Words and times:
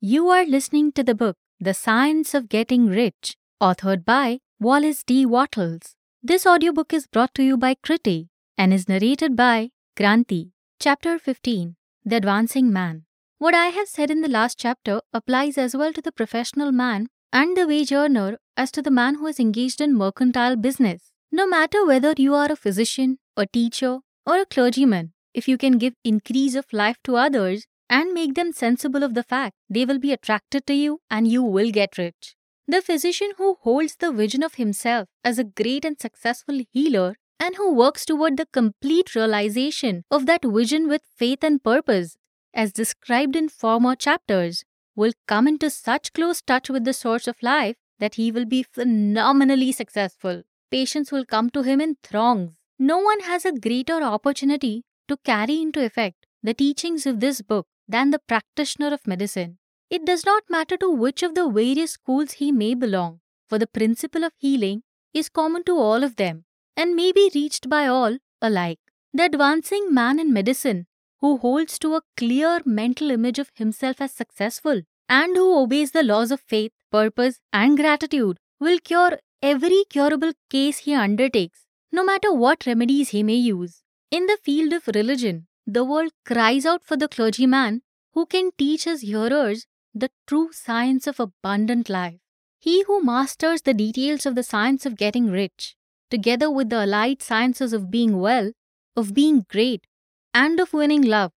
You 0.00 0.28
are 0.28 0.46
listening 0.46 0.92
to 0.92 1.02
the 1.02 1.16
book 1.16 1.34
The 1.58 1.74
Science 1.74 2.32
of 2.32 2.48
Getting 2.48 2.86
Rich, 2.86 3.34
authored 3.60 4.04
by 4.04 4.38
Wallace 4.60 5.02
D. 5.02 5.26
Wattles. 5.26 5.96
This 6.22 6.46
audiobook 6.46 6.92
is 6.92 7.08
brought 7.08 7.34
to 7.34 7.42
you 7.42 7.56
by 7.56 7.74
Kriti 7.74 8.28
and 8.56 8.72
is 8.72 8.88
narrated 8.88 9.34
by 9.34 9.70
Granti. 9.96 10.52
Chapter 10.78 11.18
15 11.18 11.74
The 12.04 12.14
Advancing 12.14 12.72
Man. 12.72 13.06
What 13.38 13.56
I 13.56 13.66
have 13.78 13.88
said 13.88 14.12
in 14.12 14.20
the 14.20 14.28
last 14.28 14.56
chapter 14.56 15.00
applies 15.12 15.58
as 15.58 15.74
well 15.74 15.92
to 15.92 16.00
the 16.00 16.12
professional 16.12 16.70
man 16.70 17.08
and 17.32 17.56
the 17.56 17.66
wage 17.66 17.90
earner 17.90 18.38
as 18.56 18.70
to 18.70 18.82
the 18.82 18.92
man 18.92 19.16
who 19.16 19.26
is 19.26 19.40
engaged 19.40 19.80
in 19.80 19.98
mercantile 19.98 20.54
business. 20.54 21.10
No 21.32 21.44
matter 21.44 21.84
whether 21.84 22.14
you 22.16 22.36
are 22.36 22.52
a 22.52 22.54
physician, 22.54 23.18
a 23.36 23.46
teacher, 23.46 23.98
or 24.24 24.38
a 24.38 24.46
clergyman, 24.46 25.12
if 25.34 25.48
you 25.48 25.58
can 25.58 25.76
give 25.76 25.94
increase 26.04 26.54
of 26.54 26.72
life 26.72 26.98
to 27.02 27.16
others 27.16 27.66
and 27.90 28.12
make 28.12 28.34
them 28.34 28.52
sensible 28.52 29.02
of 29.02 29.14
the 29.14 29.22
fact 29.22 29.56
they 29.68 29.84
will 29.84 29.98
be 29.98 30.12
attracted 30.12 30.66
to 30.66 30.74
you 30.74 31.00
and 31.10 31.26
you 31.28 31.42
will 31.42 31.70
get 31.70 31.98
rich. 31.98 32.34
The 32.66 32.82
physician 32.82 33.32
who 33.38 33.56
holds 33.62 33.96
the 33.96 34.12
vision 34.12 34.42
of 34.42 34.54
himself 34.54 35.08
as 35.24 35.38
a 35.38 35.44
great 35.44 35.84
and 35.84 35.98
successful 35.98 36.60
healer 36.70 37.16
and 37.40 37.56
who 37.56 37.72
works 37.72 38.04
toward 38.04 38.36
the 38.36 38.46
complete 38.46 39.14
realization 39.14 40.04
of 40.10 40.26
that 40.26 40.44
vision 40.44 40.88
with 40.88 41.02
faith 41.16 41.42
and 41.42 41.62
purpose, 41.62 42.16
as 42.52 42.72
described 42.72 43.36
in 43.36 43.48
former 43.48 43.94
chapters, 43.94 44.64
will 44.94 45.12
come 45.26 45.46
into 45.46 45.70
such 45.70 46.12
close 46.12 46.42
touch 46.42 46.68
with 46.68 46.84
the 46.84 46.92
source 46.92 47.26
of 47.26 47.42
life 47.42 47.76
that 48.00 48.16
he 48.16 48.30
will 48.30 48.44
be 48.44 48.62
phenomenally 48.62 49.72
successful. 49.72 50.42
Patients 50.70 51.10
will 51.10 51.24
come 51.24 51.48
to 51.50 51.62
him 51.62 51.80
in 51.80 51.96
throngs. 52.02 52.52
No 52.78 52.98
one 52.98 53.20
has 53.20 53.44
a 53.44 53.52
greater 53.52 54.02
opportunity 54.02 54.84
to 55.08 55.16
carry 55.18 55.62
into 55.62 55.82
effect 55.82 56.26
the 56.42 56.54
teachings 56.54 57.06
of 57.06 57.20
this 57.20 57.40
book 57.40 57.66
than 57.88 58.10
the 58.10 58.18
practitioner 58.18 58.92
of 58.92 59.06
medicine. 59.06 59.58
It 59.90 60.04
does 60.04 60.24
not 60.26 60.42
matter 60.50 60.76
to 60.76 60.90
which 60.90 61.22
of 61.22 61.34
the 61.34 61.48
various 61.48 61.92
schools 61.92 62.32
he 62.32 62.52
may 62.52 62.74
belong, 62.74 63.20
for 63.48 63.58
the 63.58 63.66
principle 63.66 64.24
of 64.24 64.32
healing 64.36 64.82
is 65.14 65.28
common 65.28 65.64
to 65.64 65.76
all 65.76 66.04
of 66.04 66.16
them 66.16 66.44
and 66.76 66.94
may 66.94 67.10
be 67.12 67.30
reached 67.34 67.68
by 67.68 67.86
all 67.86 68.18
alike. 68.42 68.78
The 69.14 69.24
advancing 69.24 69.92
man 69.92 70.20
in 70.20 70.32
medicine 70.32 70.86
who 71.20 71.38
holds 71.38 71.78
to 71.80 71.96
a 71.96 72.02
clear 72.16 72.60
mental 72.64 73.10
image 73.10 73.38
of 73.38 73.50
himself 73.54 74.00
as 74.00 74.12
successful 74.12 74.82
and 75.08 75.36
who 75.36 75.58
obeys 75.58 75.90
the 75.92 76.02
laws 76.02 76.30
of 76.30 76.40
faith, 76.40 76.72
purpose, 76.92 77.40
and 77.52 77.76
gratitude 77.76 78.38
will 78.60 78.78
cure 78.78 79.18
every 79.42 79.84
curable 79.88 80.32
case 80.50 80.78
he 80.78 80.94
undertakes, 80.94 81.64
no 81.90 82.04
matter 82.04 82.32
what 82.32 82.66
remedies 82.66 83.08
he 83.08 83.22
may 83.22 83.34
use. 83.34 83.82
In 84.10 84.26
the 84.26 84.38
field 84.42 84.72
of 84.72 84.86
religion, 84.94 85.47
the 85.70 85.84
world 85.84 86.10
cries 86.24 86.64
out 86.64 86.82
for 86.82 86.96
the 86.96 87.08
clergyman 87.08 87.82
who 88.14 88.24
can 88.24 88.50
teach 88.56 88.84
his 88.84 89.02
hearers 89.02 89.66
the 89.94 90.08
true 90.26 90.50
science 90.50 91.06
of 91.06 91.20
abundant 91.20 91.90
life. 91.90 92.18
He 92.58 92.84
who 92.84 93.02
masters 93.02 93.60
the 93.60 93.74
details 93.74 94.24
of 94.24 94.34
the 94.34 94.42
science 94.42 94.86
of 94.86 94.96
getting 94.96 95.26
rich, 95.30 95.76
together 96.10 96.50
with 96.50 96.70
the 96.70 96.84
allied 96.84 97.20
sciences 97.20 97.74
of 97.74 97.90
being 97.90 98.18
well, 98.18 98.52
of 98.96 99.12
being 99.12 99.44
great, 99.50 99.86
and 100.32 100.58
of 100.58 100.72
winning 100.72 101.02
love, 101.02 101.32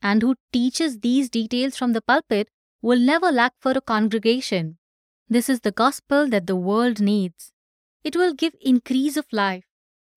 and 0.00 0.22
who 0.22 0.36
teaches 0.52 1.00
these 1.00 1.28
details 1.28 1.76
from 1.76 1.92
the 1.92 2.02
pulpit 2.02 2.48
will 2.82 3.00
never 3.00 3.32
lack 3.32 3.54
for 3.58 3.72
a 3.72 3.80
congregation. 3.80 4.78
This 5.28 5.48
is 5.48 5.60
the 5.60 5.72
gospel 5.72 6.28
that 6.28 6.46
the 6.46 6.56
world 6.56 7.00
needs. 7.00 7.50
It 8.04 8.14
will 8.14 8.32
give 8.32 8.54
increase 8.60 9.16
of 9.16 9.26
life, 9.32 9.64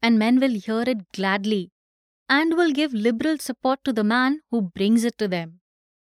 and 0.03 0.19
men 0.19 0.39
will 0.39 0.53
hear 0.53 0.83
it 0.83 1.11
gladly, 1.13 1.72
and 2.30 2.56
will 2.56 2.72
give 2.72 2.94
liberal 2.94 3.38
support 3.38 3.84
to 3.84 3.94
the 3.94 4.04
man 4.04 4.42
who 4.52 4.62
brings 4.62 5.04
it 5.04 5.18
to 5.18 5.28
them. 5.28 5.59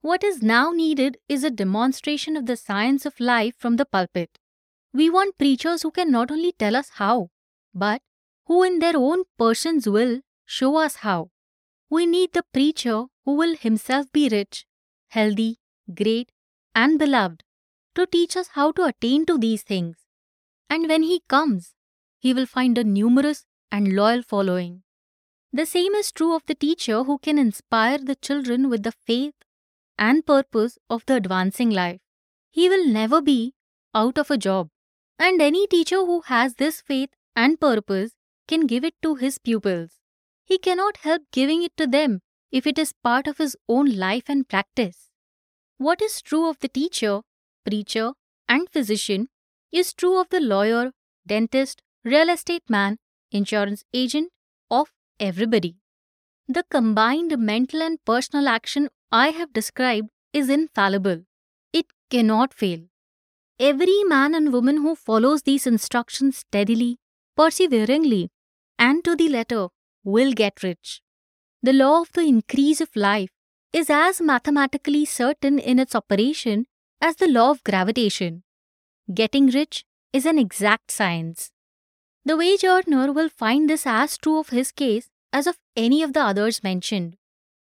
What 0.02 0.24
is 0.24 0.42
now 0.42 0.70
needed 0.70 1.18
is 1.28 1.44
a 1.44 1.50
demonstration 1.50 2.36
of 2.36 2.46
the 2.46 2.56
science 2.56 3.04
of 3.04 3.20
life 3.20 3.54
from 3.58 3.76
the 3.76 3.84
pulpit. 3.84 4.38
We 4.92 5.10
want 5.10 5.38
preachers 5.38 5.82
who 5.82 5.90
can 5.90 6.10
not 6.10 6.30
only 6.30 6.52
tell 6.52 6.74
us 6.74 6.90
how, 6.94 7.28
but 7.74 8.02
who 8.46 8.62
in 8.62 8.78
their 8.78 8.96
own 8.96 9.24
persons 9.38 9.88
will 9.88 10.20
show 10.44 10.76
us 10.76 10.96
how. 10.96 11.30
We 11.88 12.06
need 12.06 12.32
the 12.32 12.44
preacher 12.52 13.04
who 13.24 13.34
will 13.34 13.56
himself 13.56 14.10
be 14.12 14.28
rich, 14.28 14.66
healthy, 15.08 15.58
great, 15.94 16.32
and 16.74 16.98
beloved 16.98 17.44
to 17.94 18.06
teach 18.06 18.36
us 18.36 18.48
how 18.54 18.72
to 18.72 18.84
attain 18.84 19.26
to 19.26 19.38
these 19.38 19.62
things. 19.62 19.96
And 20.68 20.88
when 20.88 21.02
he 21.02 21.22
comes, 21.28 21.74
he 22.18 22.32
will 22.32 22.46
find 22.46 22.78
a 22.78 22.84
numerous 22.84 23.44
and 23.70 23.94
loyal 23.94 24.22
following. 24.22 24.82
The 25.52 25.66
same 25.66 25.94
is 25.94 26.12
true 26.12 26.34
of 26.34 26.46
the 26.46 26.54
teacher 26.54 27.02
who 27.02 27.18
can 27.18 27.38
inspire 27.38 27.98
the 27.98 28.14
children 28.14 28.68
with 28.68 28.84
the 28.84 28.92
faith 28.92 29.34
and 29.98 30.24
purpose 30.24 30.78
of 30.88 31.04
the 31.06 31.16
advancing 31.16 31.70
life. 31.70 32.00
He 32.50 32.68
will 32.68 32.86
never 32.86 33.20
be 33.20 33.54
out 33.94 34.16
of 34.16 34.30
a 34.30 34.38
job. 34.38 34.68
And 35.18 35.42
any 35.42 35.66
teacher 35.66 35.96
who 35.96 36.22
has 36.22 36.54
this 36.54 36.80
faith 36.80 37.10
and 37.34 37.60
purpose 37.60 38.12
can 38.46 38.66
give 38.66 38.84
it 38.84 38.94
to 39.02 39.16
his 39.16 39.38
pupils. 39.38 39.98
He 40.44 40.56
cannot 40.56 40.98
help 40.98 41.22
giving 41.32 41.62
it 41.62 41.76
to 41.76 41.86
them 41.86 42.20
if 42.50 42.66
it 42.66 42.78
is 42.78 42.92
part 43.04 43.26
of 43.26 43.38
his 43.38 43.56
own 43.68 43.90
life 43.96 44.24
and 44.28 44.48
practice. 44.48 45.10
What 45.78 46.00
is 46.00 46.22
true 46.22 46.48
of 46.48 46.58
the 46.60 46.68
teacher, 46.68 47.22
preacher, 47.64 48.12
and 48.48 48.68
physician 48.70 49.28
is 49.72 49.92
true 49.92 50.20
of 50.20 50.28
the 50.30 50.40
lawyer, 50.40 50.92
dentist, 51.26 51.82
real 52.04 52.28
estate 52.28 52.68
man, 52.68 52.98
insurance 53.30 53.84
agent, 53.92 54.30
of 54.70 54.92
everybody. 55.20 55.76
The 56.48 56.64
combined 56.70 57.36
mental 57.38 57.82
and 57.82 58.04
personal 58.04 58.48
action 58.48 58.88
I 59.12 59.28
have 59.28 59.52
described 59.52 60.08
is 60.32 60.48
infallible. 60.48 61.22
It 61.72 61.86
cannot 62.10 62.54
fail. 62.54 62.80
Every 63.58 64.02
man 64.04 64.34
and 64.34 64.52
woman 64.52 64.78
who 64.78 64.94
follows 64.94 65.42
these 65.42 65.66
instructions 65.66 66.38
steadily, 66.38 66.98
perseveringly, 67.36 68.30
and 68.78 69.04
to 69.04 69.14
the 69.14 69.28
letter 69.28 69.68
will 70.02 70.32
get 70.32 70.62
rich. 70.62 71.02
The 71.62 71.74
law 71.74 72.00
of 72.00 72.12
the 72.12 72.22
increase 72.22 72.80
of 72.80 72.96
life 72.96 73.30
is 73.72 73.90
as 73.90 74.20
mathematically 74.20 75.04
certain 75.04 75.58
in 75.58 75.78
its 75.78 75.94
operation 75.94 76.66
as 77.00 77.16
the 77.16 77.28
law 77.28 77.50
of 77.50 77.62
gravitation. 77.62 78.42
Getting 79.12 79.48
rich 79.48 79.84
is 80.12 80.24
an 80.24 80.38
exact 80.38 80.90
science. 80.90 81.52
The 82.24 82.36
wage 82.36 82.64
earner 82.64 83.12
will 83.12 83.28
find 83.30 83.68
this 83.68 83.86
as 83.86 84.18
true 84.18 84.38
of 84.38 84.50
his 84.50 84.72
case 84.72 85.08
as 85.32 85.46
of 85.46 85.58
any 85.74 86.02
of 86.02 86.12
the 86.12 86.20
others 86.20 86.62
mentioned. 86.62 87.16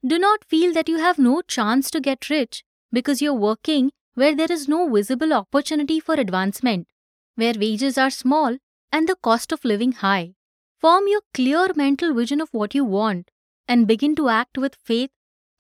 Do 0.06 0.20
not 0.20 0.44
feel 0.44 0.74
that 0.74 0.90
you 0.90 0.98
have 0.98 1.18
no 1.18 1.42
chance 1.42 1.90
to 1.92 2.02
get 2.02 2.30
rich 2.30 2.66
because 2.92 3.22
you're 3.22 3.34
working 3.34 3.92
where 4.16 4.36
there 4.36 4.52
is 4.52 4.68
no 4.68 4.90
visible 4.90 5.34
opportunity 5.34 6.00
for 6.00 6.16
advancement, 6.16 6.88
where 7.36 7.54
wages 7.58 7.98
are 7.98 8.10
small 8.10 8.58
and 8.92 9.08
the 9.08 9.16
cost 9.16 9.52
of 9.52 9.64
living 9.64 9.94
high. 9.94 10.36
Form 10.80 11.08
your 11.08 11.22
clear 11.34 11.70
mental 11.76 12.14
vision 12.14 12.42
of 12.42 12.50
what 12.52 12.76
you 12.76 12.84
want 12.84 13.32
and 13.68 13.88
begin 13.88 14.16
to 14.18 14.28
act 14.28 14.58
with 14.58 14.76
faith 14.76 15.12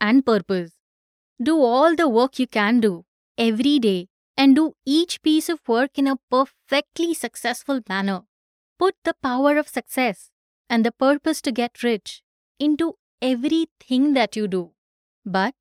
and 0.01 0.25
purpose. 0.25 0.73
Do 1.41 1.57
all 1.61 1.95
the 1.95 2.09
work 2.09 2.37
you 2.37 2.47
can 2.47 2.81
do 2.81 3.05
every 3.37 3.79
day 3.79 4.09
and 4.35 4.55
do 4.55 4.73
each 4.85 5.21
piece 5.21 5.47
of 5.47 5.67
work 5.67 5.97
in 5.97 6.07
a 6.07 6.17
perfectly 6.29 7.13
successful 7.13 7.79
manner. 7.87 8.23
Put 8.79 8.95
the 9.03 9.15
power 9.21 9.57
of 9.57 9.67
success 9.67 10.31
and 10.69 10.85
the 10.85 10.91
purpose 10.91 11.41
to 11.43 11.51
get 11.51 11.83
rich 11.83 12.21
into 12.59 12.95
everything 13.21 14.13
that 14.13 14.35
you 14.35 14.47
do. 14.47 14.71
But 15.25 15.55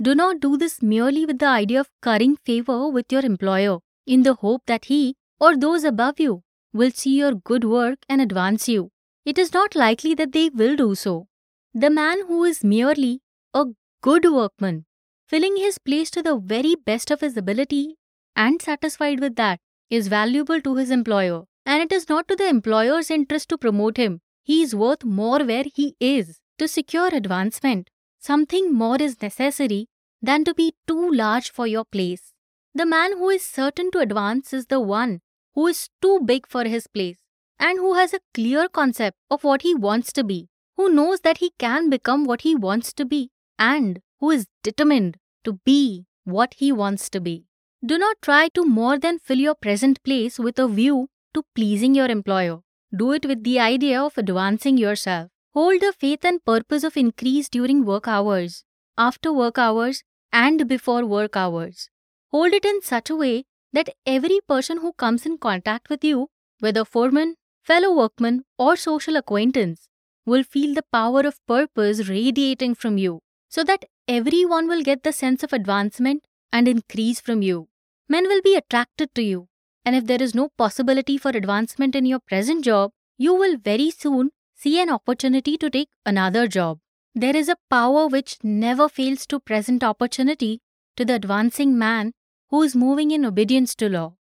do 0.00 0.14
not 0.14 0.40
do 0.40 0.56
this 0.56 0.80
merely 0.80 1.26
with 1.26 1.38
the 1.38 1.46
idea 1.46 1.80
of 1.80 1.90
currying 2.02 2.36
favor 2.36 2.88
with 2.88 3.10
your 3.10 3.24
employer 3.24 3.78
in 4.06 4.22
the 4.22 4.34
hope 4.34 4.62
that 4.66 4.84
he 4.86 5.16
or 5.40 5.56
those 5.56 5.84
above 5.84 6.20
you 6.20 6.42
will 6.72 6.90
see 6.90 7.18
your 7.18 7.32
good 7.34 7.64
work 7.64 7.98
and 8.08 8.20
advance 8.20 8.68
you. 8.68 8.90
It 9.24 9.38
is 9.38 9.52
not 9.52 9.74
likely 9.74 10.14
that 10.14 10.32
they 10.32 10.48
will 10.48 10.76
do 10.76 10.94
so. 10.94 11.26
The 11.74 11.90
man 11.90 12.26
who 12.26 12.44
is 12.44 12.62
merely 12.64 13.20
a 13.52 13.66
good 14.02 14.24
workman, 14.24 14.86
filling 15.26 15.56
his 15.56 15.78
place 15.78 16.10
to 16.12 16.22
the 16.22 16.36
very 16.36 16.74
best 16.74 17.10
of 17.10 17.20
his 17.20 17.36
ability 17.36 17.96
and 18.36 18.62
satisfied 18.62 19.20
with 19.20 19.36
that, 19.36 19.60
is 19.90 20.08
valuable 20.08 20.60
to 20.60 20.76
his 20.76 20.90
employer. 20.90 21.44
And 21.68 21.82
it 21.82 21.92
is 21.92 22.08
not 22.08 22.28
to 22.28 22.34
the 22.34 22.48
employer's 22.48 23.10
interest 23.10 23.50
to 23.50 23.58
promote 23.58 23.98
him. 23.98 24.22
He 24.42 24.62
is 24.62 24.74
worth 24.74 25.04
more 25.04 25.40
where 25.44 25.64
he 25.78 25.96
is. 26.00 26.40
To 26.56 26.66
secure 26.66 27.08
advancement, 27.14 27.90
something 28.18 28.72
more 28.72 28.96
is 29.06 29.20
necessary 29.20 29.88
than 30.22 30.44
to 30.44 30.54
be 30.54 30.72
too 30.86 31.10
large 31.12 31.50
for 31.50 31.66
your 31.66 31.84
place. 31.84 32.32
The 32.74 32.86
man 32.86 33.18
who 33.18 33.28
is 33.28 33.44
certain 33.44 33.90
to 33.90 33.98
advance 33.98 34.54
is 34.54 34.66
the 34.66 34.80
one 34.80 35.20
who 35.54 35.66
is 35.66 35.90
too 36.00 36.20
big 36.24 36.46
for 36.46 36.64
his 36.64 36.86
place 36.86 37.18
and 37.58 37.78
who 37.78 37.92
has 37.94 38.14
a 38.14 38.20
clear 38.32 38.66
concept 38.68 39.18
of 39.30 39.44
what 39.44 39.60
he 39.60 39.74
wants 39.74 40.10
to 40.14 40.24
be, 40.24 40.48
who 40.78 40.88
knows 40.88 41.20
that 41.20 41.38
he 41.38 41.50
can 41.58 41.90
become 41.90 42.24
what 42.24 42.40
he 42.40 42.54
wants 42.54 42.94
to 42.94 43.04
be, 43.04 43.30
and 43.58 44.00
who 44.20 44.30
is 44.30 44.46
determined 44.62 45.18
to 45.44 45.52
be 45.66 46.06
what 46.24 46.54
he 46.54 46.72
wants 46.72 47.10
to 47.10 47.20
be. 47.20 47.44
Do 47.84 47.98
not 47.98 48.16
try 48.22 48.48
to 48.54 48.64
more 48.64 48.98
than 48.98 49.18
fill 49.18 49.38
your 49.38 49.54
present 49.54 50.02
place 50.02 50.38
with 50.38 50.58
a 50.58 50.66
view 50.66 51.08
to 51.34 51.44
pleasing 51.54 51.94
your 51.94 52.06
employer. 52.06 52.60
Do 52.96 53.12
it 53.12 53.26
with 53.26 53.44
the 53.44 53.60
idea 53.60 54.02
of 54.02 54.16
advancing 54.16 54.78
yourself. 54.78 55.30
Hold 55.54 55.80
the 55.80 55.92
faith 55.92 56.24
and 56.24 56.44
purpose 56.44 56.84
of 56.84 56.96
increase 56.96 57.48
during 57.48 57.84
work 57.84 58.06
hours, 58.06 58.64
after 58.96 59.32
work 59.32 59.58
hours, 59.58 60.04
and 60.32 60.68
before 60.68 61.04
work 61.04 61.36
hours. 61.36 61.90
Hold 62.30 62.52
it 62.52 62.64
in 62.64 62.82
such 62.82 63.10
a 63.10 63.16
way 63.16 63.44
that 63.72 63.88
every 64.06 64.40
person 64.48 64.78
who 64.78 64.92
comes 64.92 65.26
in 65.26 65.38
contact 65.38 65.88
with 65.90 66.04
you, 66.04 66.28
whether 66.60 66.84
foreman, 66.84 67.36
fellow 67.62 67.94
workman, 67.94 68.44
or 68.58 68.76
social 68.76 69.16
acquaintance, 69.16 69.88
will 70.24 70.42
feel 70.42 70.74
the 70.74 70.84
power 70.92 71.20
of 71.20 71.44
purpose 71.46 72.08
radiating 72.08 72.74
from 72.74 72.98
you, 72.98 73.20
so 73.48 73.64
that 73.64 73.84
everyone 74.06 74.68
will 74.68 74.82
get 74.82 75.02
the 75.02 75.12
sense 75.12 75.42
of 75.42 75.52
advancement 75.52 76.24
and 76.52 76.68
increase 76.68 77.20
from 77.20 77.42
you. 77.42 77.68
Men 78.08 78.28
will 78.28 78.42
be 78.42 78.54
attracted 78.54 79.14
to 79.14 79.22
you, 79.22 79.48
and 79.88 79.96
if 79.96 80.06
there 80.06 80.22
is 80.22 80.34
no 80.34 80.50
possibility 80.58 81.16
for 81.16 81.30
advancement 81.30 81.94
in 81.94 82.04
your 82.04 82.18
present 82.18 82.62
job, 82.62 82.90
you 83.16 83.34
will 83.34 83.56
very 83.56 83.90
soon 83.90 84.30
see 84.54 84.78
an 84.82 84.90
opportunity 84.90 85.56
to 85.56 85.70
take 85.70 85.88
another 86.04 86.46
job. 86.46 86.78
There 87.14 87.34
is 87.34 87.48
a 87.48 87.56
power 87.70 88.06
which 88.06 88.36
never 88.42 88.90
fails 88.90 89.24
to 89.28 89.40
present 89.40 89.82
opportunity 89.82 90.60
to 90.98 91.06
the 91.06 91.14
advancing 91.14 91.78
man 91.78 92.12
who 92.50 92.62
is 92.62 92.76
moving 92.76 93.12
in 93.12 93.24
obedience 93.24 93.74
to 93.76 93.88
law. 93.88 94.12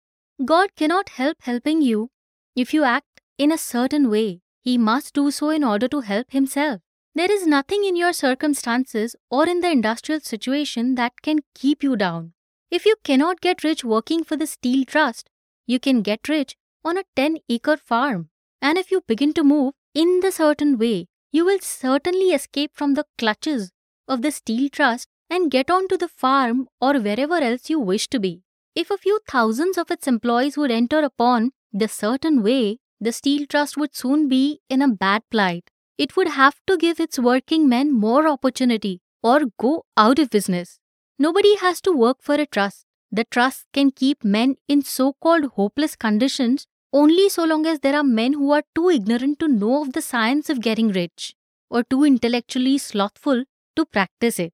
God 0.44 0.76
cannot 0.76 1.08
help 1.08 1.38
helping 1.40 1.82
you 1.82 2.10
if 2.54 2.72
you 2.72 2.84
act 2.84 3.20
in 3.36 3.50
a 3.50 3.58
certain 3.58 4.08
way. 4.08 4.42
He 4.62 4.78
must 4.78 5.14
do 5.14 5.30
so 5.32 5.50
in 5.50 5.64
order 5.64 5.88
to 5.88 6.02
help 6.02 6.30
himself. 6.30 6.80
There 7.16 7.32
is 7.32 7.44
nothing 7.44 7.84
in 7.84 7.96
your 7.96 8.12
circumstances 8.12 9.16
or 9.30 9.48
in 9.48 9.62
the 9.62 9.70
industrial 9.72 10.20
situation 10.20 10.94
that 10.94 11.22
can 11.22 11.40
keep 11.56 11.82
you 11.82 11.96
down. 11.96 12.34
If 12.70 12.86
you 12.86 12.94
cannot 13.02 13.40
get 13.40 13.64
rich 13.64 13.84
working 13.84 14.22
for 14.22 14.36
the 14.36 14.46
Steel 14.46 14.84
Trust, 14.84 15.28
you 15.66 15.78
can 15.78 16.02
get 16.02 16.28
rich 16.28 16.56
on 16.84 16.96
a 16.96 17.04
10 17.16 17.38
acre 17.48 17.76
farm. 17.76 18.30
And 18.62 18.78
if 18.78 18.90
you 18.90 19.02
begin 19.06 19.32
to 19.34 19.44
move 19.44 19.74
in 19.94 20.20
the 20.20 20.32
certain 20.32 20.78
way, 20.78 21.06
you 21.32 21.44
will 21.44 21.58
certainly 21.60 22.30
escape 22.30 22.70
from 22.74 22.94
the 22.94 23.04
clutches 23.18 23.72
of 24.08 24.22
the 24.22 24.30
Steel 24.30 24.68
Trust 24.70 25.08
and 25.28 25.50
get 25.50 25.70
on 25.70 25.88
to 25.88 25.96
the 25.96 26.08
farm 26.08 26.68
or 26.80 26.98
wherever 26.98 27.34
else 27.34 27.68
you 27.68 27.78
wish 27.80 28.08
to 28.08 28.20
be. 28.20 28.42
If 28.74 28.90
a 28.90 28.96
few 28.96 29.18
thousands 29.28 29.76
of 29.76 29.90
its 29.90 30.06
employees 30.06 30.56
would 30.56 30.70
enter 30.70 31.00
upon 31.00 31.50
the 31.72 31.88
certain 31.88 32.42
way, 32.42 32.78
the 33.00 33.12
Steel 33.12 33.46
Trust 33.46 33.76
would 33.76 33.94
soon 33.94 34.28
be 34.28 34.60
in 34.70 34.80
a 34.80 34.88
bad 34.88 35.22
plight. 35.30 35.70
It 35.98 36.16
would 36.16 36.28
have 36.28 36.60
to 36.66 36.76
give 36.76 37.00
its 37.00 37.18
working 37.18 37.68
men 37.68 37.92
more 37.92 38.26
opportunity 38.28 39.00
or 39.22 39.42
go 39.58 39.84
out 39.96 40.18
of 40.18 40.30
business. 40.30 40.78
Nobody 41.18 41.56
has 41.56 41.80
to 41.82 41.92
work 41.92 42.18
for 42.20 42.34
a 42.34 42.46
trust. 42.46 42.85
The 43.16 43.24
trust 43.24 43.64
can 43.72 43.92
keep 43.92 44.24
men 44.24 44.56
in 44.68 44.82
so 44.82 45.14
called 45.14 45.44
hopeless 45.58 45.96
conditions 45.96 46.66
only 46.92 47.30
so 47.30 47.44
long 47.44 47.64
as 47.64 47.80
there 47.80 47.96
are 47.96 48.04
men 48.04 48.34
who 48.34 48.50
are 48.50 48.62
too 48.74 48.90
ignorant 48.90 49.38
to 49.38 49.48
know 49.48 49.80
of 49.80 49.94
the 49.94 50.02
science 50.02 50.50
of 50.50 50.60
getting 50.60 50.88
rich 50.88 51.34
or 51.70 51.82
too 51.82 52.04
intellectually 52.04 52.76
slothful 52.76 53.44
to 53.74 53.86
practice 53.86 54.38
it. 54.38 54.52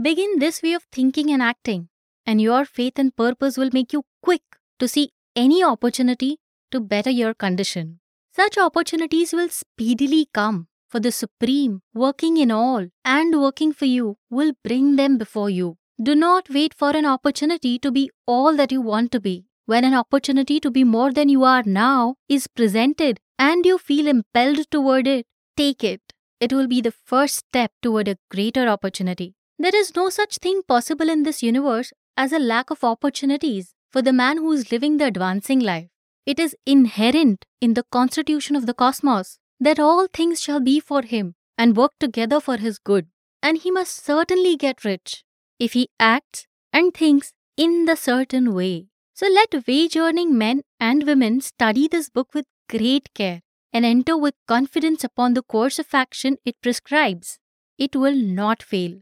Begin 0.00 0.38
this 0.38 0.62
way 0.62 0.74
of 0.74 0.84
thinking 0.92 1.30
and 1.30 1.42
acting, 1.42 1.88
and 2.26 2.40
your 2.40 2.66
faith 2.66 2.98
and 2.98 3.16
purpose 3.16 3.56
will 3.56 3.70
make 3.72 3.94
you 3.94 4.04
quick 4.22 4.42
to 4.78 4.88
see 4.88 5.10
any 5.34 5.64
opportunity 5.64 6.38
to 6.70 6.80
better 6.80 7.10
your 7.10 7.32
condition. 7.32 8.00
Such 8.36 8.58
opportunities 8.58 9.32
will 9.32 9.48
speedily 9.48 10.28
come, 10.34 10.68
for 10.88 11.00
the 11.00 11.12
Supreme, 11.12 11.80
working 11.94 12.36
in 12.36 12.50
all 12.50 12.88
and 13.04 13.40
working 13.40 13.72
for 13.72 13.86
you, 13.86 14.16
will 14.28 14.52
bring 14.62 14.96
them 14.96 15.16
before 15.16 15.48
you. 15.48 15.78
Do 16.02 16.16
not 16.16 16.48
wait 16.50 16.74
for 16.74 16.90
an 16.96 17.06
opportunity 17.06 17.78
to 17.78 17.92
be 17.92 18.10
all 18.26 18.56
that 18.56 18.72
you 18.72 18.80
want 18.80 19.12
to 19.12 19.20
be. 19.20 19.46
When 19.66 19.84
an 19.84 19.94
opportunity 19.94 20.58
to 20.58 20.68
be 20.68 20.82
more 20.82 21.12
than 21.12 21.28
you 21.28 21.44
are 21.44 21.62
now 21.64 22.16
is 22.28 22.48
presented 22.48 23.20
and 23.38 23.64
you 23.64 23.78
feel 23.78 24.08
impelled 24.08 24.68
toward 24.72 25.06
it, 25.06 25.26
take 25.56 25.84
it. 25.84 26.00
It 26.40 26.52
will 26.52 26.66
be 26.66 26.80
the 26.80 26.90
first 26.90 27.36
step 27.36 27.70
toward 27.82 28.08
a 28.08 28.18
greater 28.32 28.66
opportunity. 28.66 29.36
There 29.60 29.76
is 29.76 29.94
no 29.94 30.08
such 30.08 30.38
thing 30.38 30.62
possible 30.66 31.08
in 31.08 31.22
this 31.22 31.40
universe 31.40 31.92
as 32.16 32.32
a 32.32 32.40
lack 32.40 32.70
of 32.70 32.82
opportunities 32.82 33.72
for 33.92 34.02
the 34.02 34.12
man 34.12 34.38
who 34.38 34.50
is 34.50 34.72
living 34.72 34.96
the 34.96 35.06
advancing 35.06 35.60
life. 35.60 35.88
It 36.26 36.40
is 36.40 36.56
inherent 36.66 37.44
in 37.60 37.74
the 37.74 37.84
constitution 37.92 38.56
of 38.56 38.66
the 38.66 38.74
cosmos 38.74 39.38
that 39.60 39.78
all 39.78 40.08
things 40.12 40.42
shall 40.42 40.58
be 40.58 40.80
for 40.80 41.02
him 41.02 41.36
and 41.56 41.76
work 41.76 41.92
together 42.00 42.40
for 42.40 42.56
his 42.56 42.80
good, 42.80 43.06
and 43.40 43.58
he 43.58 43.70
must 43.70 44.04
certainly 44.04 44.56
get 44.56 44.84
rich 44.84 45.22
if 45.66 45.74
he 45.74 45.88
acts 46.00 46.46
and 46.72 46.92
thinks 46.92 47.32
in 47.56 47.84
the 47.84 47.96
certain 47.96 48.52
way. 48.54 48.88
So 49.14 49.26
let 49.28 49.66
wage 49.68 49.96
earning 49.96 50.36
men 50.36 50.62
and 50.80 51.04
women 51.06 51.40
study 51.40 51.86
this 51.86 52.10
book 52.10 52.34
with 52.34 52.46
great 52.68 53.12
care 53.14 53.42
and 53.72 53.84
enter 53.84 54.16
with 54.16 54.34
confidence 54.48 55.04
upon 55.04 55.34
the 55.34 55.42
course 55.42 55.78
of 55.78 55.94
action 55.94 56.38
it 56.44 56.60
prescribes. 56.62 57.38
It 57.78 57.94
will 57.94 58.16
not 58.16 58.62
fail. 58.62 59.00